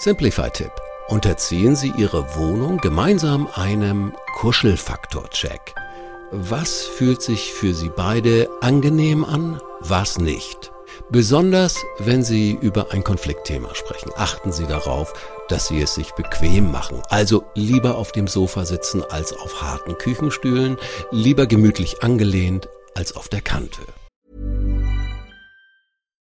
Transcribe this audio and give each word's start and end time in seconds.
Simplify-Tipp. 0.00 0.72
Unterziehen 1.08 1.76
Sie 1.76 1.92
Ihre 1.98 2.34
Wohnung 2.34 2.78
gemeinsam 2.78 3.46
einem 3.54 4.14
Kuschelfaktor-Check. 4.38 5.74
Was 6.30 6.84
fühlt 6.84 7.20
sich 7.20 7.52
für 7.52 7.74
Sie 7.74 7.90
beide 7.90 8.48
angenehm 8.62 9.26
an, 9.26 9.60
was 9.80 10.18
nicht? 10.18 10.72
Besonders 11.10 11.76
wenn 11.98 12.24
Sie 12.24 12.52
über 12.52 12.92
ein 12.92 13.04
Konfliktthema 13.04 13.74
sprechen, 13.74 14.10
achten 14.16 14.52
Sie 14.52 14.66
darauf, 14.66 15.12
dass 15.48 15.68
Sie 15.68 15.82
es 15.82 15.94
sich 15.94 16.12
bequem 16.12 16.70
machen. 16.70 17.02
Also 17.10 17.44
lieber 17.54 17.96
auf 17.96 18.12
dem 18.12 18.26
Sofa 18.26 18.64
sitzen 18.64 19.02
als 19.04 19.34
auf 19.34 19.60
harten 19.60 19.98
Küchenstühlen, 19.98 20.78
lieber 21.10 21.46
gemütlich 21.46 22.02
angelehnt 22.02 22.70
als 22.94 23.16
auf 23.16 23.28
der 23.28 23.42
Kante. 23.42 23.82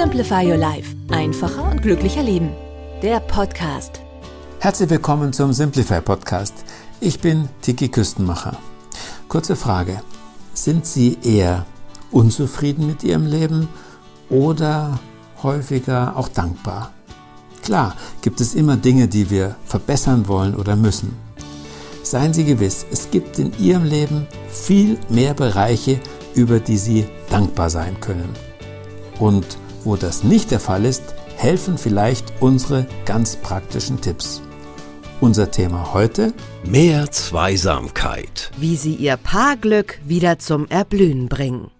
Simplify 0.00 0.48
Your 0.48 0.58
Life. 0.58 0.94
Einfacher 1.10 1.72
und 1.72 1.82
glücklicher 1.82 2.22
Leben. 2.22 2.50
Der 3.02 3.18
Podcast. 3.18 4.00
Herzlich 4.60 4.90
willkommen 4.90 5.32
zum 5.32 5.52
Simplify 5.52 6.00
Podcast. 6.00 6.54
Ich 7.00 7.18
bin 7.18 7.48
Tiki 7.62 7.88
Küstenmacher. 7.88 8.56
Kurze 9.26 9.56
Frage. 9.56 10.00
Sind 10.54 10.86
Sie 10.86 11.18
eher 11.24 11.66
unzufrieden 12.12 12.86
mit 12.86 13.02
Ihrem 13.02 13.26
Leben 13.26 13.68
oder 14.30 15.00
häufiger 15.42 16.16
auch 16.16 16.28
dankbar? 16.28 16.92
Klar, 17.64 17.96
gibt 18.22 18.40
es 18.40 18.54
immer 18.54 18.76
Dinge, 18.76 19.08
die 19.08 19.30
wir 19.30 19.56
verbessern 19.64 20.28
wollen 20.28 20.54
oder 20.54 20.76
müssen. 20.76 21.16
Seien 22.04 22.32
Sie 22.32 22.44
gewiss, 22.44 22.86
es 22.92 23.10
gibt 23.10 23.40
in 23.40 23.52
Ihrem 23.58 23.82
Leben 23.82 24.28
viel 24.48 24.96
mehr 25.08 25.34
Bereiche, 25.34 25.98
über 26.36 26.60
die 26.60 26.78
Sie 26.78 27.04
dankbar 27.30 27.68
sein 27.68 27.98
können. 27.98 28.32
Und 29.18 29.58
wo 29.88 29.96
das 29.96 30.22
nicht 30.22 30.50
der 30.50 30.60
Fall 30.60 30.84
ist, 30.84 31.02
helfen 31.36 31.78
vielleicht 31.78 32.34
unsere 32.40 32.86
ganz 33.06 33.36
praktischen 33.36 33.98
Tipps. 34.02 34.42
Unser 35.18 35.50
Thema 35.50 35.94
heute? 35.94 36.34
Mehr 36.62 37.10
Zweisamkeit. 37.10 38.50
Wie 38.58 38.76
Sie 38.76 38.94
Ihr 38.94 39.16
Paarglück 39.16 39.98
wieder 40.04 40.38
zum 40.38 40.68
Erblühen 40.68 41.30
bringen. 41.30 41.70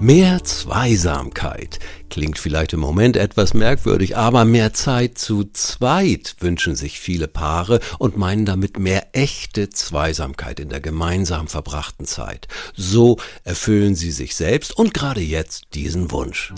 Mehr 0.00 0.44
Zweisamkeit. 0.44 1.78
Klingt 2.12 2.38
vielleicht 2.38 2.74
im 2.74 2.80
Moment 2.80 3.16
etwas 3.16 3.54
merkwürdig, 3.54 4.18
aber 4.18 4.44
mehr 4.44 4.74
Zeit 4.74 5.16
zu 5.16 5.44
zweit 5.50 6.36
wünschen 6.40 6.76
sich 6.76 7.00
viele 7.00 7.26
Paare 7.26 7.80
und 7.98 8.18
meinen 8.18 8.44
damit 8.44 8.78
mehr 8.78 9.06
echte 9.12 9.70
Zweisamkeit 9.70 10.60
in 10.60 10.68
der 10.68 10.82
gemeinsam 10.82 11.48
verbrachten 11.48 12.04
Zeit. 12.04 12.48
So 12.76 13.16
erfüllen 13.44 13.94
sie 13.94 14.10
sich 14.10 14.36
selbst 14.36 14.76
und 14.76 14.92
gerade 14.92 15.22
jetzt 15.22 15.68
diesen 15.72 16.10
Wunsch. 16.10 16.52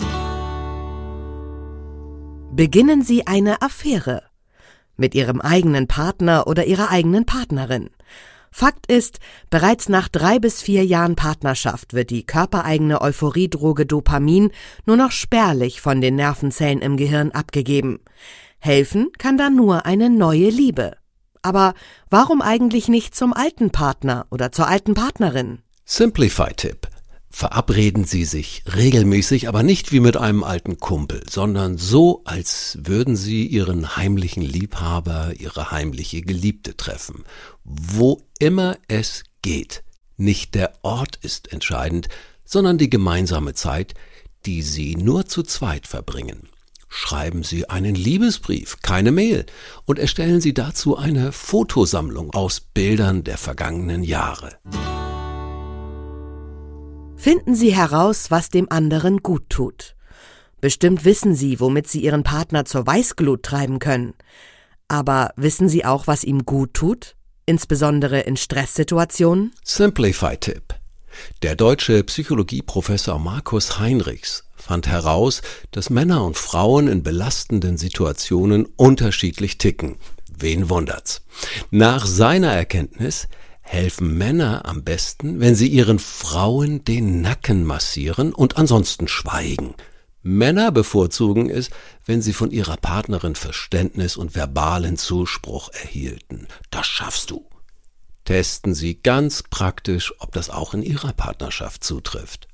Beginnen 2.51 3.01
Sie 3.01 3.25
eine 3.25 3.61
Affäre 3.61 4.23
mit 4.97 5.15
Ihrem 5.15 5.39
eigenen 5.39 5.87
Partner 5.87 6.47
oder 6.47 6.65
Ihrer 6.65 6.89
eigenen 6.89 7.25
Partnerin. 7.25 7.91
Fakt 8.57 8.89
ist, 8.89 9.19
bereits 9.49 9.89
nach 9.89 10.07
drei 10.07 10.39
bis 10.39 10.61
vier 10.61 10.85
Jahren 10.85 11.17
Partnerschaft 11.17 11.93
wird 11.93 12.09
die 12.09 12.25
körpereigene 12.25 13.01
Euphoriedroge 13.01 13.85
Dopamin 13.85 14.49
nur 14.85 14.95
noch 14.95 15.11
spärlich 15.11 15.81
von 15.81 15.99
den 15.99 16.15
Nervenzellen 16.15 16.79
im 16.79 16.95
Gehirn 16.95 17.31
abgegeben. 17.31 17.99
Helfen 18.59 19.11
kann 19.17 19.37
da 19.37 19.49
nur 19.49 19.85
eine 19.85 20.09
neue 20.09 20.47
Liebe. 20.47 20.95
Aber 21.41 21.73
warum 22.09 22.41
eigentlich 22.41 22.87
nicht 22.87 23.13
zum 23.13 23.33
alten 23.33 23.71
Partner 23.71 24.25
oder 24.31 24.53
zur 24.53 24.69
alten 24.69 24.93
Partnerin? 24.93 25.59
Simplify-Tipp. 25.83 26.87
Verabreden 27.37 28.05
Sie 28.05 28.23
sich 28.23 28.63
regelmäßig, 28.77 29.49
aber 29.49 29.61
nicht 29.61 29.91
wie 29.91 29.99
mit 29.99 30.15
einem 30.15 30.41
alten 30.45 30.77
Kumpel, 30.79 31.21
sondern 31.29 31.77
so, 31.77 32.21
als 32.23 32.77
würden 32.81 33.17
Sie 33.17 33.45
Ihren 33.45 33.97
heimlichen 33.97 34.41
Liebhaber, 34.41 35.33
Ihre 35.37 35.69
heimliche 35.69 36.21
Geliebte 36.21 36.77
treffen. 36.77 37.25
Wo 37.65 38.21
immer 38.39 38.77
es 38.87 39.25
geht. 39.41 39.83
Nicht 40.15 40.55
der 40.55 40.75
Ort 40.81 41.17
ist 41.23 41.51
entscheidend, 41.51 42.07
sondern 42.45 42.77
die 42.77 42.89
gemeinsame 42.89 43.53
Zeit, 43.53 43.95
die 44.45 44.61
Sie 44.61 44.95
nur 44.95 45.25
zu 45.25 45.43
zweit 45.43 45.87
verbringen. 45.87 46.47
Schreiben 46.87 47.43
Sie 47.43 47.69
einen 47.69 47.95
Liebesbrief, 47.95 48.77
keine 48.81 49.11
Mail, 49.11 49.45
und 49.83 49.99
erstellen 49.99 50.39
Sie 50.39 50.53
dazu 50.53 50.95
eine 50.95 51.33
Fotosammlung 51.33 52.33
aus 52.33 52.61
Bildern 52.61 53.25
der 53.25 53.37
vergangenen 53.37 54.05
Jahre. 54.05 54.57
Finden 57.25 57.55
Sie 57.55 57.73
heraus, 57.73 58.29
was 58.29 58.51
dem 58.51 58.71
anderen 58.71 59.23
gut 59.23 59.49
tut. 59.49 59.95
Bestimmt 60.61 61.05
wissen 61.05 61.33
Sie, 61.33 61.59
womit 61.59 61.87
Sie 61.87 62.01
Ihren 62.01 62.21
Partner 62.21 62.65
zur 62.65 62.85
Weißglut 62.85 63.41
treiben 63.41 63.79
können. 63.79 64.13
Aber 64.89 65.31
wissen 65.35 65.67
Sie 65.67 65.85
auch, 65.85 66.05
was 66.05 66.23
ihm 66.23 66.45
gut 66.45 66.75
tut? 66.75 67.15
Insbesondere 67.47 68.19
in 68.19 68.37
Stresssituationen? 68.37 69.53
Simplify-Tipp. 69.63 70.75
Der 71.41 71.55
deutsche 71.55 72.03
Psychologieprofessor 72.03 73.17
Markus 73.17 73.79
Heinrichs 73.79 74.43
fand 74.55 74.85
heraus, 74.85 75.41
dass 75.71 75.89
Männer 75.89 76.23
und 76.23 76.37
Frauen 76.37 76.87
in 76.87 77.01
belastenden 77.01 77.77
Situationen 77.77 78.67
unterschiedlich 78.75 79.57
ticken. 79.57 79.97
Wen 80.37 80.69
wundert's? 80.69 81.23
Nach 81.71 82.05
seiner 82.05 82.51
Erkenntnis 82.51 83.27
helfen 83.65 84.17
Männer 84.17 84.65
am 84.65 84.83
besten, 84.83 85.39
wenn 85.39 85.55
sie 85.55 85.67
ihren 85.67 85.99
Frauen 85.99 86.85
den 86.85 87.21
Nacken 87.21 87.65
massieren 87.65 88.33
und 88.33 88.57
ansonsten 88.57 89.07
schweigen. 89.07 89.73
Männer 90.21 90.71
bevorzugen 90.71 91.49
es, 91.49 91.69
wenn 92.05 92.21
sie 92.21 92.33
von 92.33 92.51
ihrer 92.51 92.77
Partnerin 92.77 93.35
Verständnis 93.35 94.17
und 94.17 94.33
verbalen 94.33 94.97
Zuspruch 94.97 95.69
erhielten. 95.73 96.47
Das 96.71 96.87
schaffst 96.87 97.31
du. 97.31 97.45
Testen 98.23 98.73
Sie 98.73 98.99
ganz 99.01 99.43
praktisch, 99.43 100.13
ob 100.19 100.31
das 100.31 100.49
auch 100.49 100.73
in 100.73 100.81
Ihrer 100.81 101.13
Partnerschaft 101.13 101.83
zutrifft. 101.83 102.47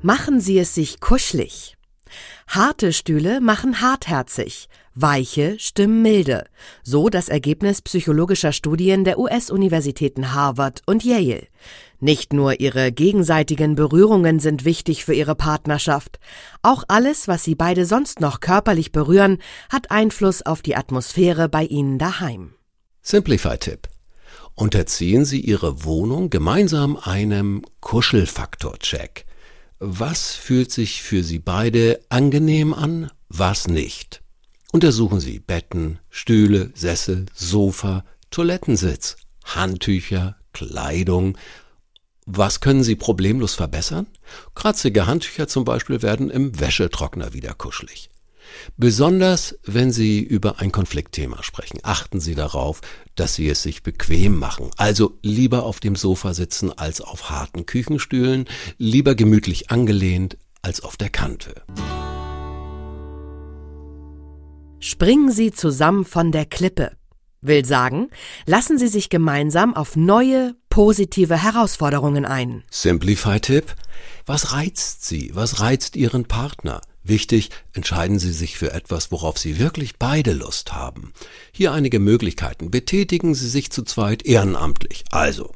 Machen 0.00 0.40
Sie 0.40 0.58
es 0.58 0.74
sich 0.74 1.00
kuschelig. 1.00 1.76
Harte 2.46 2.92
Stühle 2.92 3.40
machen 3.40 3.80
hartherzig, 3.80 4.68
weiche 4.94 5.58
stimmen 5.58 6.02
milde, 6.02 6.44
so 6.82 7.08
das 7.08 7.28
Ergebnis 7.28 7.82
psychologischer 7.82 8.52
Studien 8.52 9.04
der 9.04 9.18
US-Universitäten 9.18 10.34
Harvard 10.34 10.82
und 10.86 11.04
Yale. 11.04 11.46
Nicht 12.00 12.32
nur 12.32 12.60
ihre 12.60 12.92
gegenseitigen 12.92 13.74
Berührungen 13.74 14.38
sind 14.38 14.64
wichtig 14.64 15.04
für 15.04 15.14
ihre 15.14 15.34
Partnerschaft, 15.34 16.18
auch 16.62 16.84
alles, 16.88 17.28
was 17.28 17.44
sie 17.44 17.54
beide 17.54 17.86
sonst 17.86 18.20
noch 18.20 18.40
körperlich 18.40 18.92
berühren, 18.92 19.38
hat 19.70 19.90
Einfluss 19.90 20.42
auf 20.42 20.60
die 20.62 20.76
Atmosphäre 20.76 21.48
bei 21.48 21.64
ihnen 21.64 21.98
daheim. 21.98 22.54
Simplify-Tipp. 23.02 23.88
Unterziehen 24.54 25.24
Sie 25.24 25.40
Ihre 25.40 25.84
Wohnung 25.84 26.30
gemeinsam 26.30 26.96
einem 26.96 27.62
Kuschelfaktor-Check. 27.80 29.26
Was 29.86 30.34
fühlt 30.34 30.72
sich 30.72 31.02
für 31.02 31.22
Sie 31.22 31.38
beide 31.38 32.00
angenehm 32.08 32.72
an, 32.72 33.10
was 33.28 33.68
nicht? 33.68 34.22
Untersuchen 34.72 35.20
Sie 35.20 35.40
Betten, 35.40 35.98
Stühle, 36.08 36.70
Sessel, 36.74 37.26
Sofa, 37.34 38.02
Toilettensitz, 38.30 39.18
Handtücher, 39.44 40.36
Kleidung. 40.54 41.36
Was 42.24 42.60
können 42.60 42.82
Sie 42.82 42.96
problemlos 42.96 43.52
verbessern? 43.52 44.06
Kratzige 44.54 45.06
Handtücher 45.06 45.48
zum 45.48 45.66
Beispiel 45.66 46.00
werden 46.00 46.30
im 46.30 46.58
Wäschetrockner 46.58 47.34
wieder 47.34 47.52
kuschelig. 47.52 48.08
Besonders 48.76 49.58
wenn 49.64 49.92
Sie 49.92 50.20
über 50.20 50.60
ein 50.60 50.72
Konfliktthema 50.72 51.42
sprechen, 51.42 51.78
achten 51.82 52.20
Sie 52.20 52.34
darauf, 52.34 52.80
dass 53.14 53.34
Sie 53.34 53.48
es 53.48 53.62
sich 53.62 53.82
bequem 53.82 54.38
machen. 54.38 54.70
Also 54.76 55.18
lieber 55.22 55.64
auf 55.64 55.80
dem 55.80 55.96
Sofa 55.96 56.34
sitzen 56.34 56.72
als 56.72 57.00
auf 57.00 57.30
harten 57.30 57.66
Küchenstühlen, 57.66 58.46
lieber 58.78 59.14
gemütlich 59.14 59.70
angelehnt 59.70 60.36
als 60.62 60.82
auf 60.82 60.96
der 60.96 61.10
Kante. 61.10 61.54
Springen 64.80 65.30
Sie 65.30 65.50
zusammen 65.50 66.04
von 66.04 66.30
der 66.30 66.44
Klippe. 66.44 66.92
Will 67.40 67.64
sagen, 67.64 68.08
lassen 68.46 68.78
Sie 68.78 68.88
sich 68.88 69.10
gemeinsam 69.10 69.74
auf 69.74 69.96
neue, 69.96 70.56
positive 70.70 71.42
Herausforderungen 71.42 72.24
ein. 72.24 72.64
Simplify-Tipp. 72.70 73.74
Was 74.26 74.52
reizt 74.52 75.04
Sie? 75.04 75.30
Was 75.34 75.60
reizt 75.60 75.96
Ihren 75.96 76.24
Partner? 76.24 76.80
Wichtig, 77.04 77.50
entscheiden 77.74 78.18
Sie 78.18 78.32
sich 78.32 78.56
für 78.56 78.72
etwas, 78.72 79.12
worauf 79.12 79.38
Sie 79.38 79.58
wirklich 79.58 79.98
beide 79.98 80.32
Lust 80.32 80.72
haben. 80.72 81.12
Hier 81.52 81.72
einige 81.72 82.00
Möglichkeiten. 82.00 82.70
Betätigen 82.70 83.34
Sie 83.34 83.48
sich 83.48 83.70
zu 83.70 83.82
zweit 83.82 84.24
ehrenamtlich. 84.24 85.04
Also, 85.10 85.54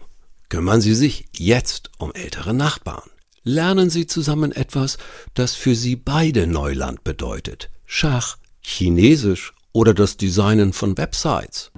kümmern 0.50 0.82
Sie 0.82 0.94
sich 0.94 1.24
jetzt 1.34 1.90
um 1.98 2.12
ältere 2.12 2.52
Nachbarn. 2.52 3.08
Lernen 3.44 3.88
Sie 3.88 4.06
zusammen 4.06 4.52
etwas, 4.52 4.98
das 5.32 5.54
für 5.54 5.74
Sie 5.74 5.96
beide 5.96 6.46
Neuland 6.46 7.02
bedeutet. 7.02 7.70
Schach, 7.86 8.36
Chinesisch 8.60 9.54
oder 9.72 9.94
das 9.94 10.18
Designen 10.18 10.74
von 10.74 10.98
Websites. 10.98 11.70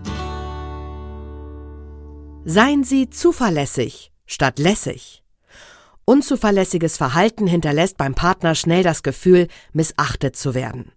Seien 2.44 2.82
Sie 2.82 3.08
zuverlässig 3.11 4.11
statt 4.26 4.58
lässig. 4.58 5.22
Unzuverlässiges 6.10 6.96
Verhalten 6.96 7.46
hinterlässt 7.46 7.96
beim 7.96 8.16
Partner 8.16 8.56
schnell 8.56 8.82
das 8.82 9.04
Gefühl, 9.04 9.46
missachtet 9.72 10.34
zu 10.34 10.54
werden. 10.56 10.90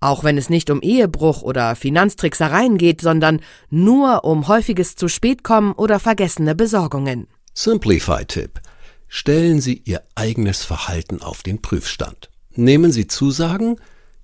Auch 0.00 0.24
wenn 0.24 0.36
es 0.36 0.50
nicht 0.50 0.68
um 0.70 0.82
Ehebruch 0.82 1.42
oder 1.42 1.76
Finanztricksereien 1.76 2.76
geht, 2.76 3.00
sondern 3.00 3.38
nur 3.70 4.24
um 4.24 4.48
häufiges 4.48 4.96
zu 4.96 5.06
spät 5.06 5.44
kommen 5.44 5.74
oder 5.74 6.00
vergessene 6.00 6.56
Besorgungen. 6.56 7.28
Simplify-Tipp. 7.54 8.60
Stellen 9.06 9.60
Sie 9.60 9.80
Ihr 9.84 10.02
eigenes 10.16 10.64
Verhalten 10.64 11.22
auf 11.22 11.44
den 11.44 11.62
Prüfstand. 11.62 12.28
Nehmen 12.56 12.90
Sie 12.90 13.06
Zusagen, 13.06 13.76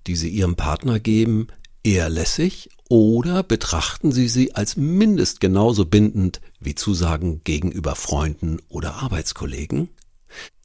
die 0.09 0.17
Sie 0.17 0.31
Ihrem 0.31 0.57
Partner 0.57 0.99
geben, 0.99 1.47
eher 1.85 2.09
lässig 2.09 2.71
oder 2.89 3.45
betrachten 3.45 4.11
Sie 4.11 4.27
sie 4.27 4.53
als 4.57 4.77
mindest 4.77 5.41
genauso 5.41 5.85
bindend 5.85 6.41
wie 6.59 6.75
Zusagen 6.75 7.43
gegenüber 7.45 7.95
Freunden 7.95 8.59
oder 8.69 8.97
Arbeitskollegen? 8.97 9.91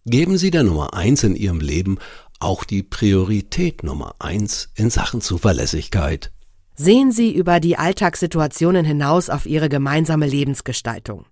Geben 0.09 0.39
Sie 0.39 0.49
der 0.49 0.63
Nummer 0.63 0.95
eins 0.95 1.23
in 1.23 1.35
Ihrem 1.35 1.59
Leben 1.59 1.99
auch 2.39 2.63
die 2.63 2.81
Priorität 2.81 3.83
Nummer 3.83 4.15
eins 4.17 4.69
in 4.73 4.89
Sachen 4.89 5.21
Zuverlässigkeit. 5.21 6.31
Sehen 6.75 7.11
Sie 7.11 7.31
über 7.31 7.59
die 7.59 7.77
Alltagssituationen 7.77 8.85
hinaus 8.85 9.29
auf 9.29 9.45
Ihre 9.45 9.69
gemeinsame 9.69 10.25
Lebensgestaltung. 10.25 11.27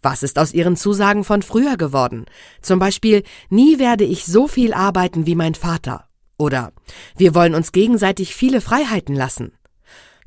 Was 0.00 0.22
ist 0.22 0.38
aus 0.38 0.54
Ihren 0.54 0.76
Zusagen 0.76 1.22
von 1.22 1.42
früher 1.42 1.76
geworden? 1.76 2.24
Zum 2.62 2.78
Beispiel, 2.78 3.24
nie 3.50 3.78
werde 3.78 4.04
ich 4.04 4.24
so 4.24 4.48
viel 4.48 4.72
arbeiten 4.72 5.26
wie 5.26 5.34
mein 5.34 5.54
Vater. 5.54 6.06
Oder 6.38 6.72
wir 7.18 7.34
wollen 7.34 7.54
uns 7.54 7.72
gegenseitig 7.72 8.34
viele 8.34 8.62
Freiheiten 8.62 9.14
lassen. 9.14 9.52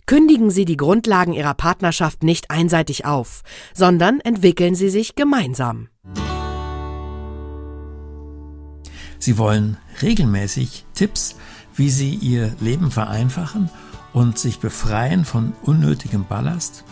Kündigen 0.06 0.52
Sie 0.52 0.66
die 0.66 0.78
Grundlagen 0.78 1.34
Ihrer 1.34 1.56
Partnerschaft 1.56 2.22
nicht 2.22 2.52
einseitig 2.52 3.06
auf, 3.06 3.42
sondern 3.74 4.20
entwickeln 4.20 4.76
Sie 4.76 4.92
sich 4.92 5.16
gemeinsam. 5.16 5.90
Sie 9.19 9.38
wollen 9.38 9.78
regelmäßig 10.02 10.86
Tipps, 10.94 11.36
wie 11.75 11.90
Sie 11.90 12.16
Ihr 12.16 12.56
Leben 12.60 12.92
vereinfachen 12.92 13.69
und 14.14 14.40
sich 14.40 14.60
befreien 14.60 15.25
von 15.25 15.54
unnötigem 15.64 16.25
Ballast? 16.25 16.84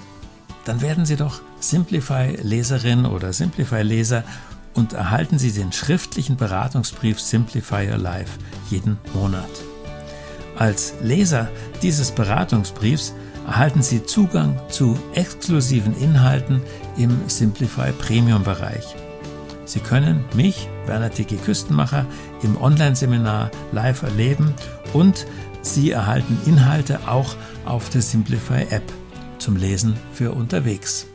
Dann 0.65 0.81
werden 0.81 1.05
Sie 1.05 1.15
doch 1.15 1.41
Simplify 1.59 2.37
Leserin 2.41 3.05
oder 3.05 3.33
Simplify 3.33 3.81
Leser 3.81 4.23
und 4.73 4.93
erhalten 4.93 5.39
Sie 5.39 5.51
den 5.51 5.71
schriftlichen 5.71 6.37
Beratungsbrief 6.37 7.19
Simplify 7.19 7.89
Your 7.89 7.97
Life 7.97 8.39
jeden 8.69 8.97
Monat. 9.13 9.49
Als 10.57 10.93
Leser 11.01 11.49
dieses 11.81 12.11
Beratungsbriefs 12.11 13.13
erhalten 13.45 13.81
Sie 13.81 14.03
Zugang 14.03 14.59
zu 14.69 14.97
exklusiven 15.13 15.95
Inhalten 15.97 16.61
im 16.97 17.17
Simplify 17.27 17.91
Premium 17.91 18.43
Bereich. 18.43 18.95
Sie 19.65 19.79
können 19.79 20.23
mich, 20.35 20.69
Werner 20.85 21.11
Tiki 21.11 21.37
Küstenmacher, 21.37 22.05
im 22.43 22.59
Online-Seminar 22.61 23.51
live 23.71 24.03
erleben 24.03 24.53
und 24.93 25.25
Sie 25.61 25.89
erhalten 25.89 26.37
Inhalte 26.45 26.99
auch 27.07 27.35
auf 27.65 27.89
der 27.89 28.01
Simplify 28.01 28.67
App 28.69 28.83
zum 29.39 29.57
Lesen 29.57 29.95
für 30.13 30.31
unterwegs. 30.31 31.07